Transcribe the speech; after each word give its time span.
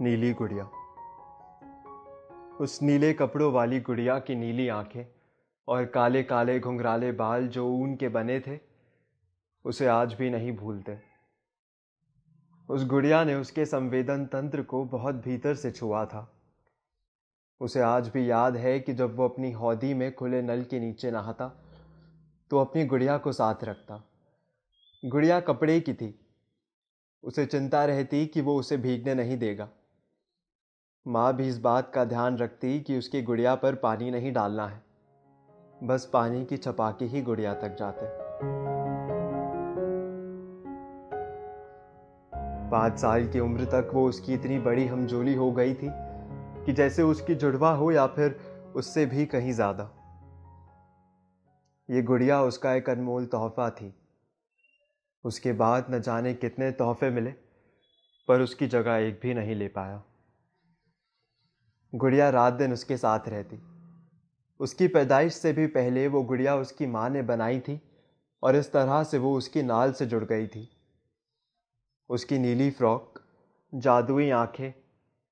नीली 0.00 0.32
गुड़िया। 0.32 0.64
उस 2.60 2.82
नीले 2.82 3.12
कपड़ों 3.12 3.52
वाली 3.52 3.80
गुड़िया 3.80 4.18
की 4.18 4.34
नीली 4.34 4.68
आँखें 4.68 5.04
और 5.68 5.84
काले 5.84 6.22
काले 6.22 6.60
घुंघराले 6.60 7.12
बाल 7.12 7.48
जो 7.48 7.68
ऊन 7.68 7.96
के 7.96 8.08
बने 8.08 8.40
थे, 8.40 8.58
उसे 9.64 9.86
आज 9.86 10.14
भी 10.14 10.30
नहीं 10.30 10.56
भूलते। 10.56 10.98
उस 12.70 12.86
गुड़िया 12.86 13.24
ने 13.24 13.34
उसके 13.34 13.66
संवेदन 13.66 14.26
तंत्र 14.26 14.62
को 14.62 14.84
बहुत 14.84 15.14
भीतर 15.14 15.54
से 15.54 15.72
छुआ 15.72 16.04
था। 16.04 16.40
उसे 17.60 17.80
आज 17.80 18.08
भी 18.08 18.30
याद 18.30 18.56
है 18.56 18.80
कि 18.80 18.92
जब 18.92 19.16
वो 19.16 19.28
अपनी 19.28 19.52
हौदी 19.52 19.94
में 19.94 20.14
खुले 20.14 20.42
नल 20.42 20.62
के 20.62 20.80
नीचे 20.80 21.10
नहाता 21.10 21.64
तो 22.50 22.58
अपनी 22.58 22.84
गुड़िया 22.84 23.18
को 23.18 23.32
साथ 23.32 23.64
रखता। 23.64 24.04
गुड़िया 25.04 25.40
कपड़े 25.40 25.80
की 25.80 25.94
थी। 25.94 26.20
उसे 27.22 27.46
चिंता 27.46 27.84
रहती 27.84 28.26
कि 28.26 28.40
वो 28.40 28.56
उसे 28.56 28.76
भीगने 28.76 29.14
नहीं 29.14 29.38
देगा। 29.38 29.68
माँ 31.06 31.36
भी 31.36 31.46
इस 31.48 31.58
बात 31.58 31.90
का 31.94 32.04
ध्यान 32.04 32.36
रखती 32.36 32.80
कि 32.80 32.98
उसकी 32.98 33.22
गुड़िया 33.22 33.54
पर 33.54 33.74
पानी 33.74 34.10
नहीं 34.10 34.32
डालना 34.32 34.66
है। 34.66 34.82
बस 35.84 36.10
पानी 36.12 36.44
की 36.44 36.56
छपाके 36.56 37.04
ही 37.04 37.22
गुड़िया 37.22 37.54
तक 37.54 37.76
जाते। 37.78 38.06
पाँच 42.70 42.98
साल 42.98 43.26
की 43.26 43.40
उम्र 43.40 43.64
तक 43.64 43.90
वो 43.94 44.08
उसकी 44.08 44.34
इतनी 44.34 44.58
बड़ी 44.58 44.86
हमजोली 44.86 45.34
हो 45.34 45.50
गई 45.52 45.74
थी 45.74 45.90
कि 46.66 46.72
जैसे 46.72 47.02
उसकी 47.02 47.34
जुड़वा 47.34 47.70
हो 47.70 47.90
या 47.92 48.06
फिर 48.06 48.38
उससे 48.76 49.06
भी 49.06 49.26
कहीं 49.26 49.52
ज़्यादा। 49.52 49.90
ये 51.90 52.02
गुड़िया 52.02 52.42
उसका 52.42 52.74
एक 52.74 52.90
अनमोल 52.90 53.26
तोहफा 53.26 53.70
थी। 53.70 53.94
उसके 55.24 55.52
बाद 55.52 55.86
न 55.90 56.00
जाने 56.00 56.34
कितने 56.34 56.70
तोहफे 56.72 57.10
मिले, 57.10 57.30
पर 58.28 58.40
उसकी 58.40 58.66
जगह 58.66 58.96
एक 58.96 59.20
भी 59.22 59.34
नहीं 59.34 59.54
ले 59.54 59.68
पाया। 59.68 60.02
गुड़िया 61.96 62.30
रात 62.30 62.52
दिन 62.52 62.72
उसके 62.72 62.96
साथ 62.96 63.28
रहती। 63.28 63.62
उसकी 64.60 64.88
पैदाइश 64.88 65.34
से 65.34 65.52
भी 65.52 65.66
पहले 65.66 66.08
वो 66.08 66.22
गुड़िया 66.22 66.56
उसकी 66.56 66.86
माँ 66.86 67.10
ने 67.10 67.22
बनाई 67.22 67.60
थी 67.60 67.80
और 68.42 68.56
इस 68.56 68.72
तरह 68.72 69.04
से 69.04 69.18
वो 69.18 69.36
उसकी 69.36 69.62
नाल 69.62 69.92
से 69.92 70.06
जुड़ 70.06 70.24
गई 70.24 70.46
थी। 70.46 70.68
उसकी 72.08 72.38
नीली 72.38 72.70
फ्रॉक, 72.70 73.20
जादुई 73.74 74.30
आँखें, 74.30 74.74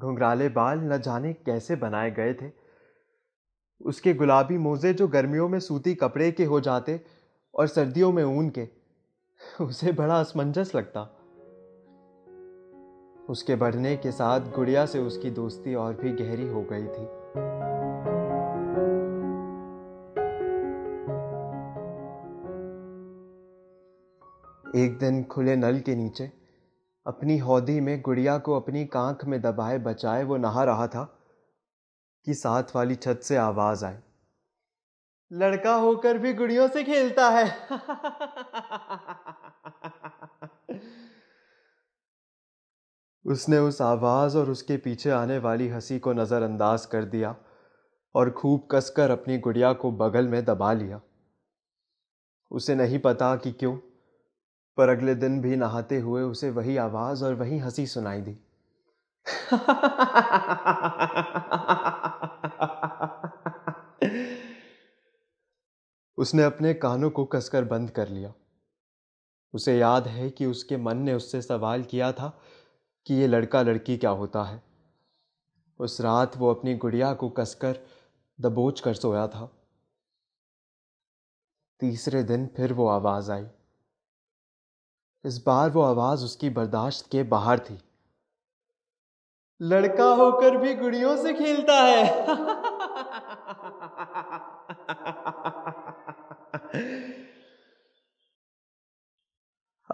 घुंघराले 0.00 0.48
बाल 0.48 0.78
न 0.78 0.98
जाने 0.98 1.32
कैसे 1.32 1.76
बनाए 1.76 2.10
गए 2.10 2.34
थे। 2.34 2.50
उसके 3.80 4.14
गुलाबी 4.14 4.58
मोजे 4.58 4.94
जो 4.94 5.08
गर्मियों 5.08 5.48
में 5.48 5.60
सूती 5.60 5.94
कपड़े 5.94 6.32
के 6.32 6.44
हो 6.44 6.60
जाते 6.60 7.00
और 7.54 7.66
सर्दियों 7.66 8.12
में 8.12 8.24
ऊन 8.24 8.50
के, 8.50 8.68
उसे 9.60 9.92
बड़ा 9.92 10.20
असमंजस 10.20 10.74
लगता। 10.74 11.19
उसके 13.30 13.54
बढ़ने 13.56 13.96
के 13.96 14.12
साथ 14.12 14.40
गुड़िया 14.40 14.86
से 14.86 14.98
उसकी 14.98 15.30
दोस्ती 15.30 15.74
और 15.74 15.94
भी 15.94 16.12
गहरी 16.12 16.48
हो 16.48 16.62
गई 16.62 16.86
थी। 16.86 17.02
एक 24.84 24.98
दिन 24.98 25.24
खुले 25.24 25.56
नल 25.56 25.80
के 25.80 25.94
नीचे, 25.96 26.32
अपनी 27.06 27.38
हौदी 27.38 27.80
में 27.80 28.00
गुड़िया 28.00 28.38
को 28.38 28.56
अपनी 28.56 28.84
कांख 28.84 29.24
में 29.24 29.40
दबाए 29.40 29.78
बचाए 29.78 30.24
वो 30.24 30.36
नहा 30.36 30.64
रहा 30.64 30.86
था 30.86 31.04
कि 32.24 32.34
साथ 32.34 32.62
वाली 32.76 32.94
छत 32.94 33.20
से 33.22 33.36
आवाज़ 33.36 33.84
आई 33.84 33.96
लड़का 35.32 35.74
होकर 35.74 36.18
भी 36.18 36.34
गुड़ियों 36.34 36.68
से 36.68 36.84
खेलता 36.84 37.30
है। 37.30 37.68
उसने 43.26 43.58
उस 43.58 43.82
आवाज़ 43.82 44.38
और 44.38 44.50
उसके 44.50 44.76
पीछे 44.76 45.10
आने 45.10 45.38
वाली 45.38 45.68
हँसी 45.68 45.98
को 45.98 46.12
नजरअंदाज 46.12 46.86
कर 46.86 47.04
दिया 47.04 47.36
और 48.14 48.30
खूब 48.30 48.68
कसकर 48.70 49.10
अपनी 49.10 49.38
गुड़िया 49.38 49.72
को 49.72 49.92
बगल 49.92 50.28
में 50.28 50.44
दबा 50.44 50.72
लिया। 50.72 51.00
उसे 52.50 52.74
नहीं 52.74 52.98
पता 52.98 53.36
कि 53.36 53.52
क्यों, 53.52 53.76
पर 54.76 54.88
अगले 54.88 55.14
दिन 55.14 55.40
भी 55.40 55.56
नहाते 55.56 55.98
हुए 55.98 56.22
उसे 56.22 56.50
वही 56.50 56.76
आवाज़ 56.76 57.24
और 57.24 57.34
वही 57.34 57.58
हँसी 57.58 57.86
सुनाई 57.86 58.20
दी। 58.20 58.38
उसने 66.18 66.42
अपने 66.42 66.74
कानों 66.74 67.10
को 67.10 67.24
कसकर 67.24 67.64
बंद 67.64 67.90
कर 67.90 68.08
लिया। 68.08 68.32
उसे 69.54 69.78
याद 69.78 70.08
है 70.08 70.30
कि 70.30 70.46
उसके 70.46 70.76
मन 70.76 70.96
ने 70.96 71.14
उससे 71.14 71.42
सवाल 71.42 71.82
किया 71.82 72.12
था 72.12 72.40
कि 73.10 73.14
ये 73.14 73.26
लड़का 73.26 73.62
लड़की 73.62 73.96
क्या 73.96 74.10
होता 74.10 74.42
है? 74.42 74.62
उस 75.78 76.00
रात 76.00 76.36
वो 76.36 76.54
अपनी 76.54 76.74
गुड़िया 76.74 77.14
को 77.14 77.30
कसकर 77.30 77.78
दबोच 78.40 78.80
कर 78.80 78.94
सोया 78.94 79.28
था। 79.28 79.50
तीसरे 81.80 82.22
दिन 82.22 82.46
फिर 82.56 82.72
वो 82.72 82.88
आवाज़ 82.88 83.32
आई। 83.32 83.46
इस 85.24 85.44
बार 85.46 85.70
वो 85.70 85.82
आवाज़ 85.82 86.24
उसकी 86.24 86.50
बर्दाश्त 86.50 87.10
के 87.10 87.22
बाहर 87.22 87.58
थी। 87.58 87.82
लड़का 89.62 90.04
होकर 90.04 90.56
भी 90.56 90.74
गुड़ियों 90.74 91.16
से 91.16 91.34
खेलता 91.34 91.74
है। 91.74 92.26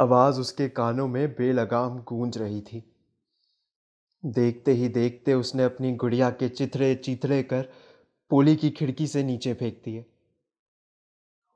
आवाज़ 0.00 0.40
उसके 0.40 0.68
कानों 0.68 1.08
में 1.08 1.28
बेलगाम 1.28 2.02
गूंज 2.02 2.38
रही 2.38 2.60
थी। 2.60 2.92
देखते 4.26 4.72
ही 4.72 4.88
देखते 4.88 5.34
उसने 5.34 5.64
अपनी 5.64 5.92
गुड़िया 5.92 6.30
के 6.30 6.48
चिथड़े 6.48 6.94
चिथड़े 6.94 7.42
कर 7.42 7.68
पोली 8.30 8.56
की 8.56 8.70
खिड़की 8.70 9.06
से 9.06 9.22
नीचे 9.22 9.54
फेंक 9.54 9.80
दिए। 9.84 10.04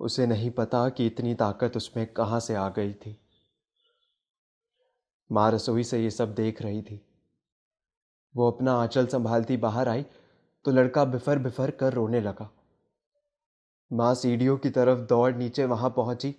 उसे 0.01 0.27
नहीं 0.27 0.51
पता 0.51 0.89
कि 0.89 1.07
इतनी 1.07 1.35
ताकत 1.35 1.77
उसमें 1.77 2.07
कहाँ 2.07 2.41
से 2.41 2.55
आ 2.55 2.69
गई 2.69 2.93
थी। 2.93 3.17
माँ 5.31 5.51
रसोई 5.53 5.85
से 5.85 6.03
ये 6.03 6.11
सब 6.11 6.35
देख 6.35 6.63
रही 6.63 6.83
थी। 6.83 7.01
वो 8.35 8.51
अपना 8.51 8.73
आंचल 8.73 9.07
संभालती 9.07 9.57
बाहर 9.57 9.89
आई 9.89 10.05
तो 10.65 10.71
लड़का 10.71 11.05
बिफर 11.05 11.39
बिफर 11.39 11.71
कर 11.71 11.93
रोने 11.93 12.21
लगा। 12.21 12.51
माँ 13.93 14.15
सीढ़ियों 14.15 14.57
की 14.57 14.71
तरफ़ 14.71 15.01
दौड़ 15.01 15.35
नीचे 15.37 15.65
वहाँ 15.65 15.91
पहुँची, 15.91 16.35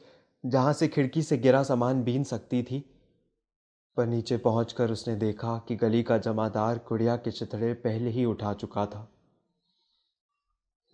जहाँ 0.46 0.74
से 0.74 0.88
खिड़की 0.88 1.22
से 1.22 1.38
गिरा 1.38 1.64
सामान 1.64 2.04
बीन 2.04 2.24
सकती 2.24 2.64
थी। 2.64 2.84
पर 3.98 4.06
नीचे 4.06 4.38
पहुंचकर 4.38 4.92
उसने 4.92 5.16
देखा 5.16 5.58
कि 5.68 5.76
गली 5.76 6.04
का 6.04 6.18
जमादार 6.18 6.78
गुड़िया 6.78 7.16
के 7.16 7.32
चितड़े 7.32 7.74
पहले 7.74 8.10
ही 8.10 8.26
उठा 8.26 8.54
चुका 8.54 8.86
था। 8.86 9.08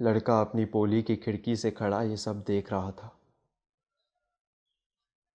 लड़का 0.01 0.41
अपनी 0.41 0.65
पोली 0.65 1.03
की 1.03 1.15
खिड़की 1.15 1.55
से 1.55 1.71
खड़ा 1.71 2.01
ये 2.01 2.17
सब 2.17 2.43
देख 2.43 2.71
रहा 2.71 2.91
था। 2.91 3.19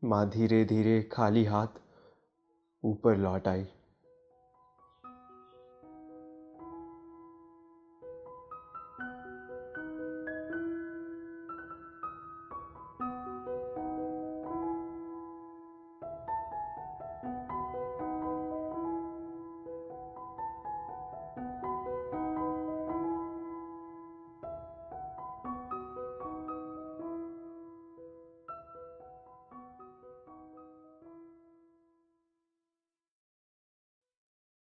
माँ 0.05 0.31
धीरे 0.31 0.65
धीरे 0.65 1.03
खाली 1.03 1.45
हाथ 1.45 1.81
ऊपर 2.85 3.17
लौट 3.17 3.49
आई। 3.49 3.67